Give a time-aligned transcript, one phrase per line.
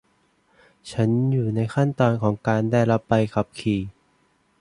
[0.91, 3.79] ฉันอยู่ในขั้นตอนของการได้รับใบขับขี่